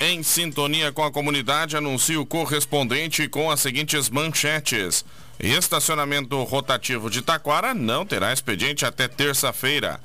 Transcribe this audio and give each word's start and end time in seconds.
Em 0.00 0.22
sintonia 0.22 0.92
com 0.92 1.02
a 1.02 1.10
comunidade, 1.10 1.76
anuncia 1.76 2.20
o 2.20 2.26
correspondente 2.26 3.26
com 3.28 3.50
as 3.50 3.60
seguintes 3.60 4.08
manchetes. 4.08 5.04
Estacionamento 5.38 6.40
rotativo 6.44 7.10
de 7.10 7.22
Taquara 7.22 7.74
não 7.74 8.06
terá 8.06 8.32
expediente 8.32 8.86
até 8.86 9.08
terça-feira. 9.08 10.00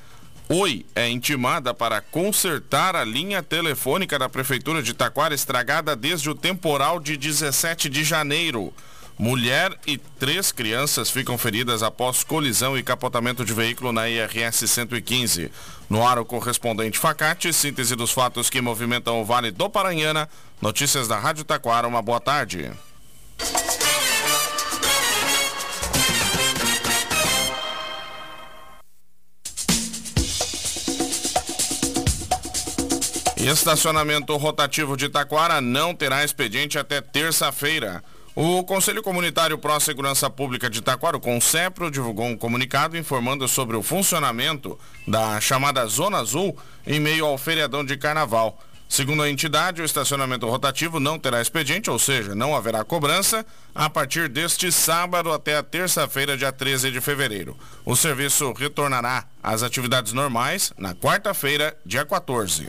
Oi 0.48 0.84
é 0.96 1.08
intimada 1.08 1.72
para 1.72 2.00
consertar 2.00 2.96
a 2.96 3.04
linha 3.04 3.40
telefônica 3.40 4.18
da 4.18 4.28
Prefeitura 4.28 4.82
de 4.82 4.92
Taquara 4.92 5.34
estragada 5.34 5.94
desde 5.94 6.28
o 6.28 6.34
temporal 6.34 6.98
de 6.98 7.16
17 7.16 7.88
de 7.88 8.02
janeiro. 8.02 8.72
Mulher 9.20 9.76
e 9.86 9.98
três 9.98 10.50
crianças 10.50 11.10
ficam 11.10 11.36
feridas 11.36 11.82
após 11.82 12.24
colisão 12.24 12.78
e 12.78 12.82
capotamento 12.82 13.44
de 13.44 13.52
veículo 13.52 13.92
na 13.92 14.08
IRS 14.08 14.66
115. 14.66 15.52
No 15.90 16.08
ar, 16.08 16.18
o 16.18 16.24
correspondente 16.24 16.98
Facate, 16.98 17.52
síntese 17.52 17.94
dos 17.94 18.12
fatos 18.12 18.48
que 18.48 18.62
movimentam 18.62 19.20
o 19.20 19.24
Vale 19.26 19.50
do 19.50 19.68
Paranhana. 19.68 20.26
Notícias 20.58 21.06
da 21.06 21.18
Rádio 21.18 21.44
Taquara, 21.44 21.86
uma 21.86 22.00
boa 22.00 22.18
tarde. 22.18 22.72
Estacionamento 33.36 34.34
rotativo 34.38 34.96
de 34.96 35.10
Taquara 35.10 35.60
não 35.60 35.94
terá 35.94 36.24
expediente 36.24 36.78
até 36.78 37.02
terça-feira. 37.02 38.02
O 38.34 38.62
Conselho 38.62 39.02
Comunitário 39.02 39.58
Pró 39.58 39.80
Segurança 39.80 40.30
Pública 40.30 40.70
de 40.70 40.78
Itaquara, 40.78 41.16
o 41.16 41.20
CONSEPRO, 41.20 41.90
divulgou 41.90 42.26
um 42.26 42.36
comunicado 42.36 42.96
informando 42.96 43.48
sobre 43.48 43.76
o 43.76 43.82
funcionamento 43.82 44.78
da 45.06 45.40
chamada 45.40 45.84
Zona 45.86 46.18
Azul 46.18 46.56
em 46.86 47.00
meio 47.00 47.26
ao 47.26 47.36
feriadão 47.36 47.84
de 47.84 47.96
carnaval. 47.96 48.56
Segundo 48.88 49.22
a 49.22 49.30
entidade, 49.30 49.82
o 49.82 49.84
estacionamento 49.84 50.48
rotativo 50.48 51.00
não 51.00 51.18
terá 51.18 51.40
expediente, 51.40 51.90
ou 51.90 51.98
seja, 51.98 52.34
não 52.34 52.54
haverá 52.54 52.84
cobrança, 52.84 53.44
a 53.74 53.90
partir 53.90 54.28
deste 54.28 54.70
sábado 54.70 55.32
até 55.32 55.56
a 55.56 55.62
terça-feira, 55.62 56.36
dia 56.36 56.52
13 56.52 56.92
de 56.92 57.00
fevereiro. 57.00 57.56
O 57.84 57.96
serviço 57.96 58.52
retornará 58.52 59.26
às 59.42 59.64
atividades 59.64 60.12
normais 60.12 60.72
na 60.78 60.94
quarta-feira, 60.94 61.76
dia 61.84 62.04
14. 62.04 62.68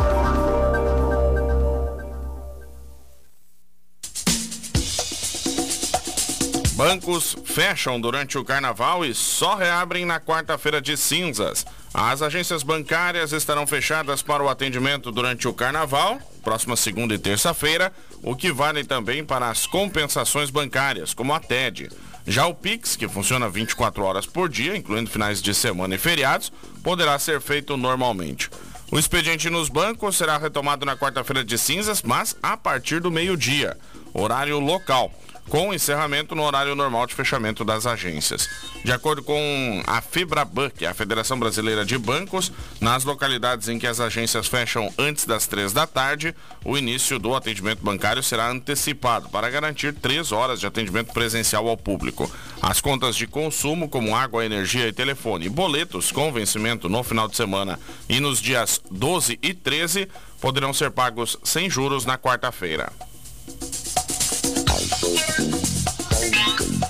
Bancos 6.81 7.37
fecham 7.45 8.01
durante 8.01 8.39
o 8.39 8.43
carnaval 8.43 9.05
e 9.05 9.13
só 9.13 9.53
reabrem 9.53 10.03
na 10.03 10.19
quarta-feira 10.19 10.81
de 10.81 10.97
cinzas. 10.97 11.63
As 11.93 12.23
agências 12.23 12.63
bancárias 12.63 13.33
estarão 13.33 13.67
fechadas 13.67 14.23
para 14.23 14.41
o 14.41 14.49
atendimento 14.49 15.11
durante 15.11 15.47
o 15.47 15.53
carnaval, 15.53 16.19
próxima 16.43 16.75
segunda 16.75 17.13
e 17.13 17.19
terça-feira, 17.19 17.93
o 18.23 18.35
que 18.35 18.51
vale 18.51 18.83
também 18.83 19.23
para 19.23 19.47
as 19.47 19.67
compensações 19.67 20.49
bancárias, 20.49 21.13
como 21.13 21.35
a 21.35 21.39
TED. 21.39 21.91
Já 22.25 22.47
o 22.47 22.55
Pix, 22.55 22.95
que 22.95 23.07
funciona 23.07 23.47
24 23.47 24.03
horas 24.03 24.25
por 24.25 24.49
dia, 24.49 24.75
incluindo 24.75 25.11
finais 25.11 25.39
de 25.39 25.53
semana 25.53 25.93
e 25.93 25.99
feriados, 25.99 26.51
poderá 26.83 27.19
ser 27.19 27.39
feito 27.41 27.77
normalmente. 27.77 28.49
O 28.91 28.97
expediente 28.97 29.51
nos 29.51 29.69
bancos 29.69 30.17
será 30.17 30.35
retomado 30.39 30.83
na 30.83 30.97
quarta-feira 30.97 31.43
de 31.43 31.59
cinzas, 31.59 32.01
mas 32.01 32.35
a 32.41 32.57
partir 32.57 32.99
do 32.99 33.11
meio-dia, 33.11 33.77
horário 34.15 34.59
local 34.59 35.11
com 35.51 35.73
encerramento 35.73 36.33
no 36.33 36.43
horário 36.43 36.73
normal 36.75 37.05
de 37.05 37.13
fechamento 37.13 37.65
das 37.65 37.85
agências. 37.85 38.49
De 38.85 38.91
acordo 38.93 39.21
com 39.21 39.83
a 39.85 40.01
FIBRABAN, 40.01 40.69
que 40.69 40.85
é 40.85 40.87
a 40.87 40.93
Federação 40.93 41.37
Brasileira 41.37 41.83
de 41.83 41.97
Bancos, 41.97 42.53
nas 42.79 43.03
localidades 43.03 43.67
em 43.67 43.77
que 43.77 43.85
as 43.85 43.99
agências 43.99 44.47
fecham 44.47 44.89
antes 44.97 45.25
das 45.25 45.47
três 45.47 45.73
da 45.73 45.85
tarde, 45.85 46.33
o 46.63 46.77
início 46.77 47.19
do 47.19 47.35
atendimento 47.35 47.83
bancário 47.83 48.23
será 48.23 48.49
antecipado 48.49 49.27
para 49.27 49.49
garantir 49.49 49.93
três 49.93 50.31
horas 50.31 50.57
de 50.57 50.67
atendimento 50.67 51.11
presencial 51.11 51.67
ao 51.67 51.75
público. 51.75 52.31
As 52.61 52.79
contas 52.79 53.17
de 53.17 53.27
consumo, 53.27 53.89
como 53.89 54.15
água, 54.15 54.45
energia 54.45 54.87
e 54.87 54.93
telefone, 54.93 55.47
e 55.47 55.49
boletos 55.49 56.13
com 56.13 56.31
vencimento 56.31 56.87
no 56.87 57.03
final 57.03 57.27
de 57.27 57.35
semana 57.35 57.77
e 58.07 58.21
nos 58.21 58.41
dias 58.41 58.79
12 58.89 59.37
e 59.43 59.53
13, 59.53 60.07
poderão 60.39 60.73
ser 60.73 60.91
pagos 60.91 61.37
sem 61.43 61.69
juros 61.69 62.05
na 62.05 62.17
quarta-feira. 62.17 63.10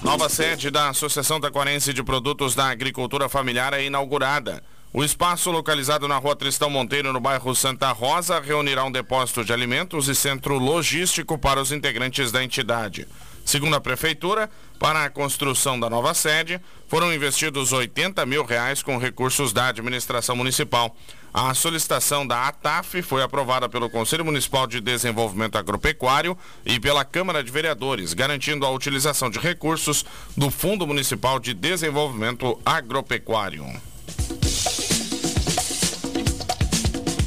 Nova 0.03 0.27
sede 0.29 0.71
da 0.71 0.89
Associação 0.89 1.39
Taquarense 1.39 1.93
de 1.93 2.01
Produtos 2.01 2.55
da 2.55 2.69
Agricultura 2.69 3.29
Familiar 3.29 3.71
é 3.73 3.85
inaugurada. 3.85 4.63
O 4.91 5.03
espaço 5.03 5.51
localizado 5.51 6.07
na 6.07 6.17
rua 6.17 6.35
Tristão 6.35 6.71
Monteiro, 6.71 7.13
no 7.13 7.19
bairro 7.19 7.55
Santa 7.55 7.91
Rosa, 7.91 8.39
reunirá 8.39 8.83
um 8.83 8.91
depósito 8.91 9.45
de 9.45 9.53
alimentos 9.53 10.07
e 10.07 10.15
centro 10.15 10.57
logístico 10.57 11.37
para 11.37 11.61
os 11.61 11.71
integrantes 11.71 12.31
da 12.31 12.43
entidade. 12.43 13.07
Segundo 13.45 13.75
a 13.75 13.81
Prefeitura, 13.81 14.49
para 14.79 15.05
a 15.05 15.09
construção 15.09 15.79
da 15.79 15.89
nova 15.89 16.13
sede, 16.13 16.59
foram 16.87 17.13
investidos 17.13 17.71
80 17.71 18.25
mil 18.25 18.43
reais 18.43 18.81
com 18.81 18.97
recursos 18.97 19.53
da 19.53 19.67
administração 19.67 20.35
municipal. 20.35 20.95
A 21.33 21.53
solicitação 21.53 22.27
da 22.27 22.47
ATAF 22.47 23.01
foi 23.01 23.23
aprovada 23.23 23.69
pelo 23.69 23.89
Conselho 23.89 24.25
Municipal 24.25 24.67
de 24.67 24.81
Desenvolvimento 24.81 25.57
Agropecuário 25.57 26.37
e 26.65 26.79
pela 26.79 27.05
Câmara 27.05 27.43
de 27.43 27.51
Vereadores, 27.51 28.13
garantindo 28.13 28.65
a 28.65 28.71
utilização 28.71 29.29
de 29.29 29.39
recursos 29.39 30.05
do 30.35 30.49
Fundo 30.49 30.85
Municipal 30.85 31.39
de 31.39 31.53
Desenvolvimento 31.53 32.59
Agropecuário. 32.65 33.90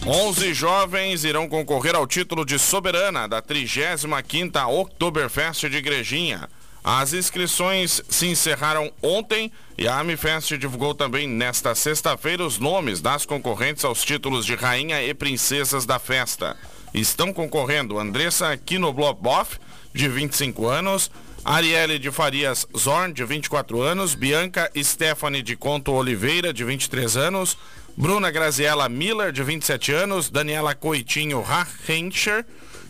11 0.06 0.52
jovens 0.52 1.24
irão 1.24 1.48
concorrer 1.48 1.94
ao 1.94 2.06
título 2.06 2.44
de 2.44 2.58
soberana 2.58 3.26
da 3.26 3.40
35ª 3.40 4.68
Oktoberfest 4.68 5.66
de 5.70 5.78
Igrejinha. 5.78 6.46
As 6.84 7.14
inscrições 7.14 8.02
se 8.06 8.26
encerraram 8.26 8.92
ontem 9.02 9.50
e 9.78 9.88
a 9.88 9.98
Amifest 9.98 10.58
divulgou 10.58 10.94
também 10.94 11.26
nesta 11.26 11.74
sexta-feira 11.74 12.44
os 12.44 12.58
nomes 12.58 13.00
das 13.00 13.24
concorrentes 13.24 13.82
aos 13.82 14.04
títulos 14.04 14.44
de 14.44 14.54
rainha 14.54 15.02
e 15.02 15.14
princesas 15.14 15.86
da 15.86 15.98
festa. 15.98 16.54
Estão 16.92 17.32
concorrendo 17.32 17.98
Andressa 17.98 18.54
Kinobloboff, 18.58 19.58
de 19.94 20.06
25 20.06 20.66
anos, 20.66 21.10
Arielle 21.42 21.98
de 21.98 22.10
Farias 22.10 22.66
Zorn, 22.76 23.14
de 23.14 23.24
24 23.24 23.80
anos, 23.80 24.14
Bianca 24.14 24.70
Stephanie 24.76 25.42
de 25.42 25.56
Conto 25.56 25.92
Oliveira, 25.92 26.52
de 26.52 26.64
23 26.64 27.16
anos, 27.16 27.56
Bruna 27.96 28.30
Graziella 28.32 28.88
Miller, 28.88 29.32
de 29.32 29.44
27 29.44 29.94
anos, 29.94 30.28
Daniela 30.28 30.74
Coitinho 30.74 31.42
Rachencher, 31.42 32.44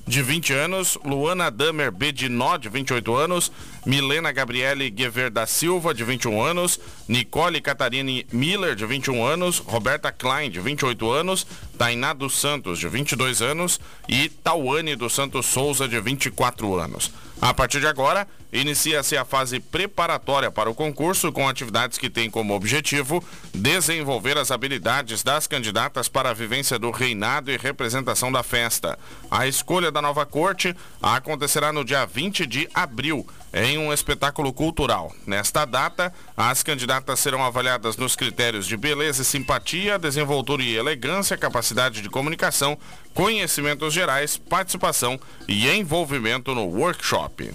de 0.07 0.23
20 0.23 0.55
anos, 0.55 0.99
Luana 1.05 1.51
Damer 1.51 1.91
Bedinó, 1.91 2.57
de 2.57 2.71
28 2.71 3.19
anos, 3.19 3.53
Milena 3.87 4.33
Gabriele 4.33 4.89
Guever 4.91 5.31
da 5.31 5.47
Silva, 5.47 5.93
de 5.93 6.03
21 6.05 6.43
anos, 6.43 6.81
Nicole 7.07 7.61
Catarine 7.61 8.27
Miller, 8.33 8.75
de 8.75 8.87
21 8.87 9.25
anos, 9.25 9.59
Roberta 9.59 10.11
Klein, 10.11 10.51
de 10.51 10.61
28 10.61 11.11
anos, 11.11 11.47
Tainá 11.77 12.13
dos 12.13 12.39
Santos, 12.39 12.79
de 12.79 12.89
22 12.89 13.43
anos 13.43 13.79
e 14.09 14.29
Tauane 14.29 14.97
dos 14.97 15.13
Santos 15.13 15.47
Souza, 15.47 15.87
de 15.87 16.01
24 16.01 16.75
anos. 16.79 17.13
A 17.41 17.53
partir 17.53 17.81
de 17.81 17.87
agora, 17.87 18.27
inicia-se 18.51 19.17
a 19.19 19.25
fase 19.25 19.61
preparatória 19.61 20.51
para 20.51 20.71
o 20.71 20.75
concurso 20.75 21.31
com 21.31 21.47
atividades 21.47 21.99
que 21.99 22.09
têm 22.09 22.31
como 22.31 22.55
objetivo 22.55 23.23
desenvolver 23.53 24.39
as 24.39 24.51
habilidades 24.51 25.23
das 25.23 25.47
candidatas 25.47 26.09
para 26.09 26.31
a 26.31 26.35
vivência 26.35 26.79
do 26.79 26.91
reinado 26.91 27.51
e 27.51 27.59
representação 27.59 28.33
da 28.33 28.43
festa. 28.43 28.99
A 29.31 29.47
escolha 29.47 29.91
da 29.91 30.01
nova 30.01 30.25
corte 30.25 30.75
acontecerá 31.03 31.73
no 31.73 31.85
dia 31.85 32.07
20 32.07 32.47
de 32.47 32.69
abril 32.73 33.27
em 33.55 33.79
um 33.79 33.93
espetáculo 33.93 34.53
cultural. 34.53 35.13
Nesta 35.25 35.65
data, 35.65 36.13
as 36.37 36.63
candidatas 36.63 37.21
serão 37.21 37.43
avaliadas 37.45 37.97
nos 37.97 38.17
critérios 38.17 38.67
de 38.67 38.77
beleza 38.77 39.23
e 39.23 39.25
simpatia, 39.25 39.97
desenvoltura 39.97 40.63
e 40.63 40.75
elegância, 40.75 41.39
capacidade 41.39 42.03
de 42.03 42.11
comunicação, 42.11 42.77
conhecimentos 43.15 43.95
gerais, 43.95 44.37
participação 44.37 45.19
e 45.47 45.71
envolvimento 45.71 46.53
no 46.53 46.65
workshop. 46.65 47.53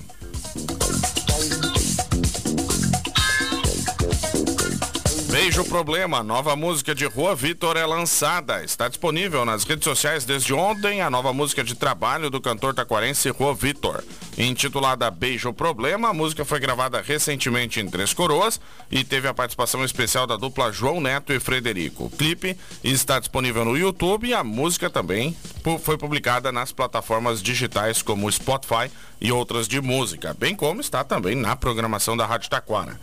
Beijo 5.30 5.64
Problema, 5.66 6.24
nova 6.24 6.56
música 6.56 6.96
de 6.96 7.06
Rua 7.06 7.36
Vitor 7.36 7.78
é 7.78 7.86
lançada. 7.86 8.64
Está 8.64 8.88
disponível 8.88 9.46
nas 9.46 9.64
redes 9.64 9.84
sociais 9.84 10.26
desde 10.26 10.54
ontem 10.54 11.02
a 11.02 11.10
nova 11.10 11.32
música 11.34 11.64
de 11.64 11.76
trabalho 11.76 12.30
do 12.30 12.42
cantor 12.42 12.74
taquarense 12.74 13.30
Rua 13.30 13.54
Vitor. 13.54 14.04
Intitulada 14.40 15.12
Beijo 15.12 15.52
Problema, 15.52 16.08
a 16.08 16.14
música 16.14 16.46
foi 16.46 16.62
gravada 16.62 17.02
recentemente 17.02 17.82
em 17.82 17.90
Três 17.90 18.14
Coroas 18.14 18.58
e 18.90 19.04
teve 19.04 19.28
a 19.28 19.34
participação 19.34 19.84
especial 19.84 20.26
da 20.26 20.38
dupla 20.38 20.72
João 20.72 21.02
Neto 21.02 21.34
e 21.34 21.42
Frederico. 21.42 22.06
O 22.06 22.10
clipe 22.10 22.56
está 22.82 23.20
disponível 23.20 23.66
no 23.66 23.78
YouTube 23.78 24.30
e 24.30 24.34
a 24.34 24.42
música 24.42 24.90
também 24.90 25.36
foi 25.82 25.98
publicada 25.98 26.54
nas 26.54 26.72
plataformas 26.72 27.44
digitais 27.44 28.02
como 28.02 28.32
Spotify 28.32 28.90
e 29.20 29.30
outras 29.30 29.68
de 29.68 29.82
música, 29.82 30.34
bem 30.34 30.56
como 30.56 30.80
está 30.80 31.04
também 31.04 31.36
na 31.36 31.58
programação 31.58 32.16
da 32.16 32.26
Rádio 32.26 32.50
Taquara. 32.50 32.98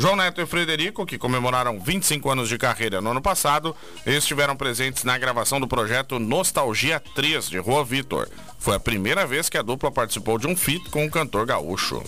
João 0.00 0.16
Neto 0.16 0.40
e 0.40 0.46
Frederico, 0.46 1.04
que 1.04 1.18
comemoraram 1.18 1.78
25 1.78 2.30
anos 2.30 2.48
de 2.48 2.56
carreira 2.56 3.02
no 3.02 3.10
ano 3.10 3.20
passado, 3.20 3.76
estiveram 4.06 4.56
presentes 4.56 5.04
na 5.04 5.18
gravação 5.18 5.60
do 5.60 5.68
projeto 5.68 6.18
Nostalgia 6.18 6.98
3 7.14 7.50
de 7.50 7.58
Rua 7.58 7.84
Vitor. 7.84 8.26
Foi 8.58 8.76
a 8.76 8.80
primeira 8.80 9.26
vez 9.26 9.50
que 9.50 9.58
a 9.58 9.62
dupla 9.62 9.92
participou 9.92 10.38
de 10.38 10.46
um 10.46 10.56
feat 10.56 10.88
com 10.88 11.04
o 11.04 11.10
cantor 11.10 11.44
gaúcho. 11.44 12.02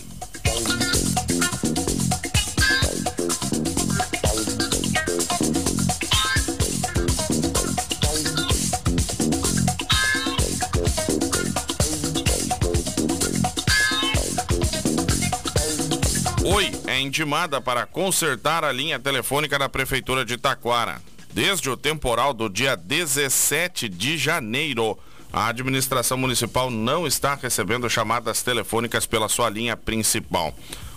Oi 16.45 16.71
é 16.87 16.99
intimada 16.99 17.61
para 17.61 17.85
consertar 17.85 18.65
a 18.65 18.71
linha 18.71 18.99
telefônica 18.99 19.57
da 19.57 19.69
Prefeitura 19.69 20.25
de 20.25 20.35
Taquara. 20.37 21.01
Desde 21.33 21.69
o 21.69 21.77
temporal 21.77 22.33
do 22.33 22.49
dia 22.49 22.75
17 22.75 23.87
de 23.87 24.17
janeiro, 24.17 24.99
a 25.31 25.47
administração 25.47 26.17
municipal 26.17 26.69
não 26.69 27.07
está 27.07 27.35
recebendo 27.35 27.89
chamadas 27.89 28.43
telefônicas 28.43 29.05
pela 29.05 29.29
sua 29.29 29.49
linha 29.49 29.77
principal. 29.77 30.53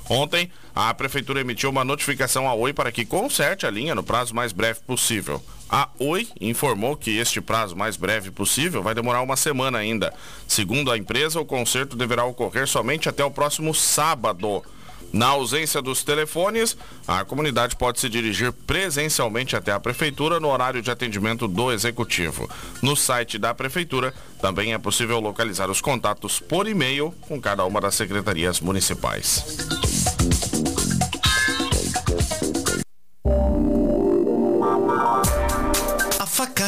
Ontem, 0.09 0.51
a 0.75 0.93
Prefeitura 0.93 1.41
emitiu 1.41 1.71
uma 1.71 1.85
notificação 1.85 2.49
à 2.49 2.55
Oi 2.55 2.73
para 2.73 2.91
que 2.91 3.05
conserte 3.05 3.67
a 3.67 3.71
linha 3.71 3.95
no 3.95 4.03
prazo 4.03 4.35
mais 4.35 4.53
breve 4.53 4.81
possível. 4.81 5.41
A 5.71 5.89
Oi 6.01 6.27
informou 6.41 6.97
que 6.97 7.19
este 7.19 7.41
prazo 7.41 7.77
mais 7.77 7.97
breve 7.97 8.33
possível 8.33 8.83
vai 8.83 8.97
demorar 8.97 9.23
uma 9.23 9.37
semana 9.37 9.79
ainda. 9.79 10.13
Segundo 10.47 10.91
a 10.91 10.99
empresa, 10.99 11.41
o 11.41 11.47
conserto 11.47 11.97
deverá 11.97 12.25
ocorrer 12.25 12.67
somente 12.67 13.09
até 13.09 13.25
o 13.25 13.31
próximo 13.31 13.73
sábado. 13.73 14.65
Na 15.17 15.29
ausência 15.29 15.81
dos 15.81 16.05
telefones, 16.05 16.77
a 17.09 17.25
comunidade 17.25 17.75
pode 17.75 17.99
se 17.99 18.07
dirigir 18.07 18.53
presencialmente 18.53 19.57
até 19.57 19.73
a 19.73 19.81
Prefeitura 19.81 20.39
no 20.39 20.49
horário 20.49 20.83
de 20.83 20.91
atendimento 20.91 21.49
do 21.49 21.73
Executivo. 21.73 22.47
No 22.83 22.95
site 22.95 23.39
da 23.39 23.55
Prefeitura 23.55 24.13
também 24.43 24.75
é 24.75 24.79
possível 24.79 25.19
localizar 25.19 25.71
os 25.71 25.81
contatos 25.81 26.39
por 26.39 26.69
e-mail 26.69 27.15
com 27.23 27.41
cada 27.41 27.65
uma 27.65 27.81
das 27.81 27.95
secretarias 27.95 28.61
municipais. 28.61 29.43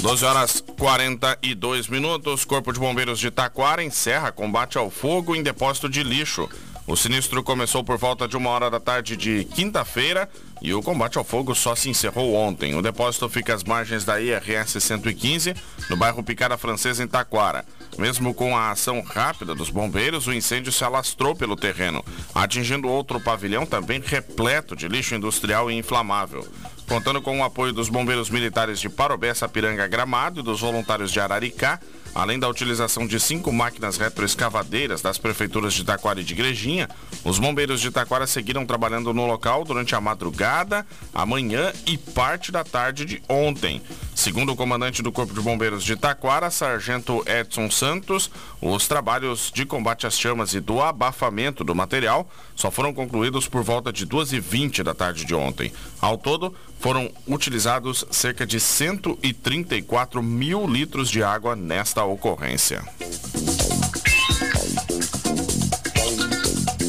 12 0.00 0.24
horas 0.24 0.64
42 0.78 1.88
minutos. 1.88 2.44
Corpo 2.44 2.72
de 2.72 2.78
Bombeiros 2.78 3.18
de 3.18 3.30
Taquara 3.30 3.82
encerra 3.82 4.30
combate 4.30 4.78
ao 4.78 4.90
fogo 4.90 5.34
em 5.34 5.42
depósito 5.42 5.88
de 5.88 6.04
lixo. 6.04 6.48
O 6.86 6.96
sinistro 6.96 7.42
começou 7.42 7.82
por 7.84 7.98
volta 7.98 8.26
de 8.26 8.36
uma 8.36 8.48
hora 8.48 8.70
da 8.70 8.80
tarde 8.80 9.16
de 9.16 9.44
quinta-feira 9.44 10.28
e 10.62 10.72
o 10.72 10.82
combate 10.82 11.18
ao 11.18 11.24
fogo 11.24 11.54
só 11.54 11.74
se 11.74 11.90
encerrou 11.90 12.32
ontem. 12.34 12.74
O 12.74 12.80
depósito 12.80 13.28
fica 13.28 13.54
às 13.54 13.64
margens 13.64 14.04
da 14.04 14.20
IRS 14.20 14.80
115, 14.80 15.54
no 15.90 15.96
bairro 15.96 16.22
Picada 16.22 16.56
Francesa, 16.56 17.02
em 17.02 17.08
Taquara. 17.08 17.64
Mesmo 17.98 18.32
com 18.32 18.56
a 18.56 18.70
ação 18.70 19.02
rápida 19.02 19.54
dos 19.54 19.68
bombeiros, 19.68 20.26
o 20.26 20.32
incêndio 20.32 20.72
se 20.72 20.84
alastrou 20.84 21.34
pelo 21.34 21.56
terreno, 21.56 22.04
atingindo 22.34 22.88
outro 22.88 23.20
pavilhão 23.20 23.66
também 23.66 24.00
repleto 24.00 24.76
de 24.76 24.88
lixo 24.88 25.14
industrial 25.14 25.70
e 25.70 25.74
inflamável. 25.76 26.46
Contando 26.88 27.20
com 27.20 27.38
o 27.38 27.44
apoio 27.44 27.72
dos 27.72 27.90
bombeiros 27.90 28.30
militares 28.30 28.80
de 28.80 28.88
Parobé, 28.88 29.34
Sapiranga, 29.34 29.86
Gramado 29.86 30.40
e 30.40 30.42
dos 30.42 30.62
voluntários 30.62 31.12
de 31.12 31.20
Araricá, 31.20 31.78
além 32.14 32.38
da 32.38 32.48
utilização 32.48 33.06
de 33.06 33.18
cinco 33.20 33.52
máquinas 33.52 33.96
retroescavadeiras 33.96 35.02
das 35.02 35.18
prefeituras 35.18 35.74
de 35.74 35.84
Taquara 35.84 36.20
e 36.20 36.24
de 36.24 36.32
Igrejinha, 36.32 36.88
os 37.24 37.38
bombeiros 37.38 37.80
de 37.80 37.90
Taquara 37.90 38.26
seguiram 38.26 38.66
trabalhando 38.66 39.12
no 39.14 39.26
local 39.26 39.64
durante 39.64 39.94
a 39.94 40.00
madrugada, 40.00 40.86
a 41.14 41.24
manhã 41.24 41.72
e 41.86 41.96
parte 41.96 42.50
da 42.50 42.64
tarde 42.64 43.04
de 43.04 43.22
ontem. 43.28 43.82
Segundo 44.14 44.52
o 44.52 44.56
comandante 44.56 45.02
do 45.02 45.12
Corpo 45.12 45.32
de 45.32 45.40
Bombeiros 45.40 45.84
de 45.84 45.96
Taquara, 45.96 46.50
Sargento 46.50 47.22
Edson 47.26 47.70
Santos, 47.70 48.30
os 48.60 48.88
trabalhos 48.88 49.52
de 49.54 49.64
combate 49.64 50.06
às 50.06 50.18
chamas 50.18 50.54
e 50.54 50.60
do 50.60 50.82
abafamento 50.82 51.62
do 51.62 51.74
material 51.74 52.28
só 52.56 52.70
foram 52.70 52.92
concluídos 52.92 53.46
por 53.46 53.62
volta 53.62 53.92
de 53.92 54.06
2h20 54.06 54.82
da 54.82 54.92
tarde 54.92 55.24
de 55.24 55.34
ontem. 55.34 55.72
Ao 56.00 56.18
todo, 56.18 56.54
foram 56.80 57.10
utilizados 57.26 58.04
cerca 58.10 58.46
de 58.46 58.60
134 58.60 60.22
mil 60.22 60.66
litros 60.66 61.10
de 61.10 61.22
água 61.22 61.56
nesta 61.56 61.97
ocorrência. 62.04 62.82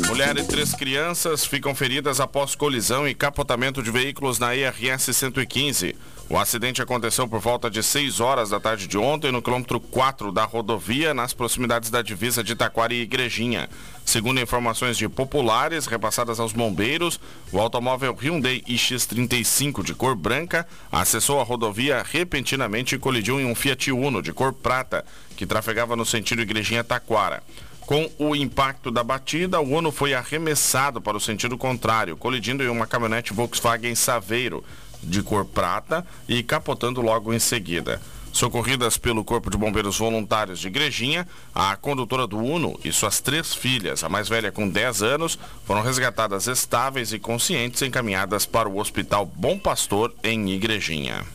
Mulher 0.08 0.38
e 0.38 0.44
três 0.44 0.74
crianças 0.74 1.46
ficam 1.46 1.74
feridas 1.74 2.20
após 2.20 2.54
colisão 2.54 3.08
e 3.08 3.16
capotamento 3.16 3.82
de 3.82 3.90
veículos 3.90 4.38
na 4.38 4.54
IRS 4.54 5.14
115. 5.14 5.96
O 6.32 6.38
acidente 6.38 6.80
aconteceu 6.80 7.28
por 7.28 7.40
volta 7.40 7.72
de 7.72 7.82
6 7.82 8.20
horas 8.20 8.52
da 8.52 8.60
tarde 8.60 8.86
de 8.86 9.00
ontem 9.00 9.32
no 9.32 9.42
quilômetro 9.42 9.80
4 9.80 10.32
da 10.32 10.46
rodovia, 10.46 11.12
nas 11.12 11.34
proximidades 11.34 11.90
da 11.90 12.04
divisa 12.04 12.44
de 12.44 12.56
Taquari 12.56 12.98
e 12.98 13.02
Igrejinha. 13.02 13.68
Segundo 14.06 14.40
informações 14.40 14.96
de 14.96 15.10
populares 15.10 15.88
repassadas 15.88 16.40
aos 16.40 16.54
bombeiros, 16.54 17.20
o 17.52 17.60
automóvel 17.60 18.14
Hyundai 18.14 18.62
iX35 18.62 19.84
de 19.84 19.96
cor 19.96 20.16
branca 20.16 20.68
acessou 20.92 21.42
a 21.42 21.44
rodovia 21.44 22.06
repentinamente 22.08 22.94
e 22.94 23.00
colidiu 23.00 23.40
em 23.40 23.46
um 23.46 23.56
Fiat 23.56 23.92
Uno 23.92 24.22
de 24.22 24.32
cor 24.32 24.54
prata, 24.54 25.04
que 25.36 25.48
trafegava 25.48 25.96
no 25.96 26.06
sentido 26.06 26.44
Igrejinha-Taquara. 26.44 27.42
Com 27.82 28.08
o 28.20 28.36
impacto 28.36 28.92
da 28.92 29.04
batida, 29.04 29.60
o 29.60 29.78
Uno 29.78 29.92
foi 29.92 30.14
arremessado 30.14 31.02
para 31.02 31.18
o 31.18 31.20
sentido 31.20 31.58
contrário, 31.58 32.16
colidindo 32.16 32.64
em 32.64 32.68
uma 32.68 32.86
caminhonete 32.86 33.34
Volkswagen 33.34 33.96
Saveiro, 33.96 34.64
de 35.02 35.22
cor 35.22 35.46
prata 35.46 36.06
e 36.28 36.44
capotando 36.44 37.02
logo 37.02 37.34
em 37.34 37.40
seguida. 37.40 38.02
Socorridas 38.32 38.98
pelo 38.98 39.24
Corpo 39.24 39.50
de 39.50 39.58
Bombeiros 39.58 39.98
Voluntários 39.98 40.60
de 40.60 40.68
Igrejinha, 40.68 41.28
a 41.54 41.76
condutora 41.76 42.28
do 42.28 42.38
Uno 42.38 42.80
e 42.84 42.92
suas 42.92 43.20
três 43.20 43.56
filhas, 43.56 44.04
a 44.04 44.10
mais 44.10 44.30
velha 44.30 44.52
com 44.52 44.70
10 44.70 45.02
anos, 45.02 45.40
foram 45.66 45.82
resgatadas 45.82 46.48
estáveis 46.48 47.12
e 47.12 47.20
conscientes 47.20 47.82
encaminhadas 47.82 48.46
para 48.46 48.70
o 48.70 48.78
Hospital 48.78 49.26
Bom 49.26 49.58
Pastor 49.58 50.14
em 50.24 50.50
Igrejinha. 50.52 51.26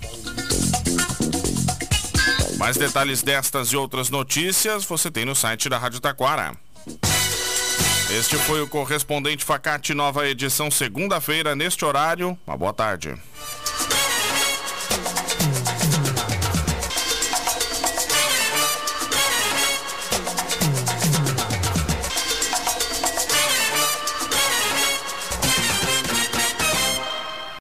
Mais 2.56 2.76
detalhes 2.76 3.22
destas 3.22 3.68
e 3.68 3.76
outras 3.76 4.08
notícias 4.08 4.84
você 4.84 5.10
tem 5.10 5.24
no 5.24 5.34
site 5.34 5.68
da 5.68 5.76
Rádio 5.76 6.00
Taquara. 6.00 6.56
Este 8.16 8.36
foi 8.36 8.62
o 8.62 8.68
correspondente 8.68 9.44
Facate, 9.44 9.92
nova 9.92 10.28
edição 10.28 10.70
segunda-feira, 10.70 11.56
neste 11.56 11.84
horário. 11.84 12.38
Uma 12.46 12.56
boa 12.56 12.72
tarde. 12.72 13.12